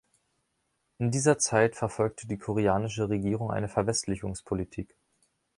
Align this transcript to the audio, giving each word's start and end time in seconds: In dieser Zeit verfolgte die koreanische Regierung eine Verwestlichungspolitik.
In 0.97 1.11
dieser 1.11 1.37
Zeit 1.37 1.75
verfolgte 1.75 2.27
die 2.27 2.39
koreanische 2.39 3.07
Regierung 3.09 3.51
eine 3.51 3.67
Verwestlichungspolitik. 3.67 4.95